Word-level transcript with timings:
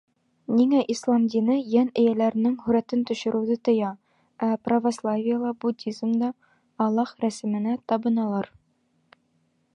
Ниңә 0.59 0.77
Ислам 0.93 1.25
дине 1.33 1.57
йән 1.73 1.91
эйәләренең 2.03 2.55
һүрәтен 2.63 3.03
төшөрөүҙе 3.11 3.59
тыя, 3.69 3.91
ә 4.49 4.51
православиела, 4.69 5.53
буддизмда 5.67 6.33
Аллаһ 6.89 7.17
рәсеменә 7.27 7.77
табыналар? 7.93 8.51